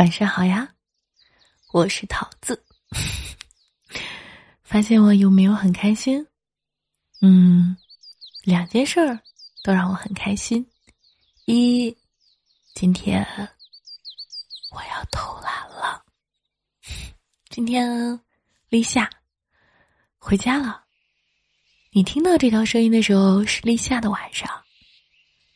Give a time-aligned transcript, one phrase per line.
[0.00, 0.66] 晚上好呀，
[1.74, 2.64] 我是桃子。
[4.64, 6.26] 发现我有没有很开心？
[7.20, 7.76] 嗯，
[8.42, 9.20] 两件事儿
[9.62, 10.66] 都让我很开心。
[11.44, 11.94] 一，
[12.72, 13.22] 今天
[14.70, 16.02] 我要偷懒了。
[17.50, 18.18] 今天
[18.70, 19.06] 立夏
[20.16, 20.82] 回家了。
[21.92, 24.48] 你听到这条声音的时候是立夏的晚上，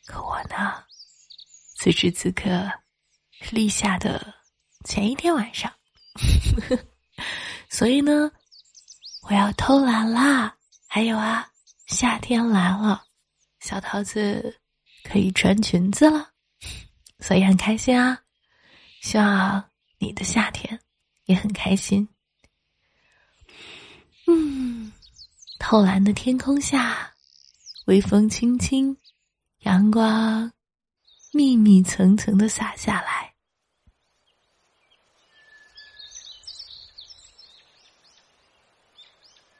[0.05, 0.83] 可我呢，
[1.77, 2.71] 此时此刻
[3.51, 4.33] 立夏的
[4.83, 5.71] 前一天晚上，
[7.69, 8.31] 所以呢，
[9.23, 10.55] 我要偷懒啦。
[10.87, 11.47] 还有啊，
[11.87, 13.03] 夏天来了，
[13.59, 14.59] 小桃子
[15.03, 16.29] 可以穿裙子了，
[17.19, 18.19] 所以很开心啊。
[19.01, 20.79] 希望你的夏天
[21.25, 22.07] 也很开心。
[24.27, 24.91] 嗯。
[25.57, 27.11] 透蓝的天空下，
[27.87, 28.95] 微风轻轻，
[29.59, 30.51] 阳光
[31.31, 33.33] 密密层层的洒下来。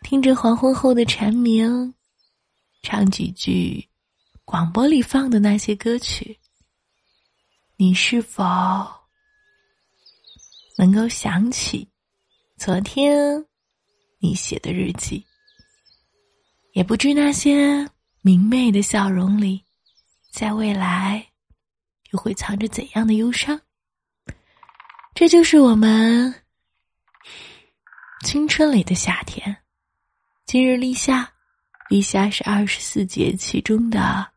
[0.07, 1.91] 听着黄昏后的蝉鸣，
[2.83, 3.89] 唱几句
[4.43, 6.39] 广播里放的那些歌曲，
[7.75, 8.43] 你是否
[10.77, 11.89] 能够想起
[12.55, 13.43] 昨天
[14.19, 15.25] 你写的日记？
[16.73, 17.89] 也不知那些
[18.21, 19.65] 明媚的笑容里，
[20.31, 21.25] 在未来
[22.11, 23.59] 又会藏着怎样的忧伤？
[25.15, 26.31] 这就是我们
[28.23, 29.63] 青春里的夏天。
[30.45, 31.27] 今日立夏，
[31.89, 34.27] 立夏是二十四节气中的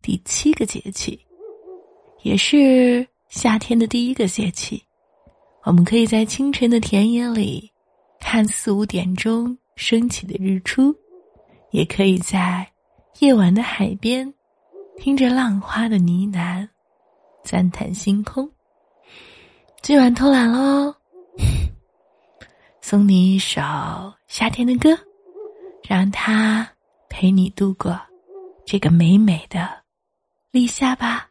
[0.00, 1.18] 第七个节气，
[2.22, 4.80] 也是夏天的第一个节气。
[5.64, 7.68] 我们可以在清晨的田野里
[8.20, 10.94] 看四五点钟升起的日出。
[11.72, 12.70] 也可以在
[13.18, 14.32] 夜晚的海边，
[14.98, 16.68] 听着浪花的呢喃，
[17.42, 18.48] 赞叹星空。
[19.80, 20.94] 今晚偷懒喽，
[22.80, 23.60] 送你一首
[24.28, 24.96] 夏天的歌，
[25.82, 26.68] 让他
[27.08, 28.00] 陪你度过
[28.64, 29.82] 这个美美的
[30.50, 31.28] 立夏吧。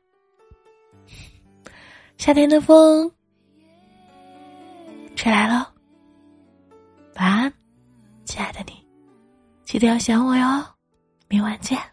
[2.17, 3.11] 夏天的风
[5.15, 5.73] 吹来了，
[7.15, 7.53] 晚安，
[8.25, 8.85] 亲爱的你。
[9.63, 10.65] 记得要想我哟，
[11.27, 11.90] 明晚见。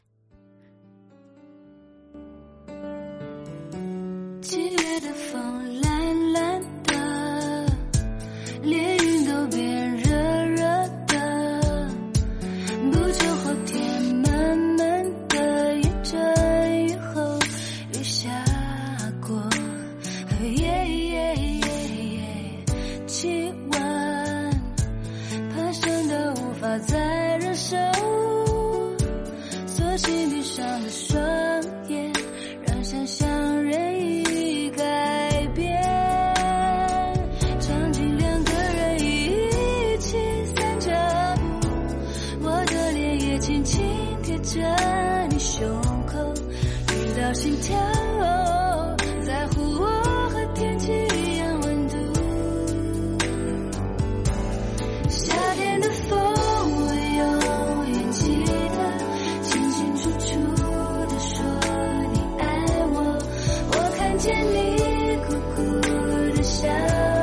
[29.99, 31.21] 心闭上了双
[31.89, 32.13] 眼
[32.65, 35.83] 让想象任意改变。
[37.59, 40.17] 场景两个人一起
[40.55, 40.91] 散着
[41.61, 43.85] 步我的脸也轻轻
[44.23, 44.61] 贴着
[45.31, 45.69] 你胸
[46.07, 46.33] 口
[46.87, 48.68] 听到心跳哦
[64.19, 65.81] 见你苦苦
[66.35, 67.18] 的笑。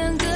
[0.00, 0.29] 变得。